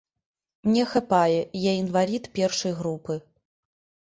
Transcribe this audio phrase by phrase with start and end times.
[0.69, 3.19] Мне хапае, я інвалід першай групы.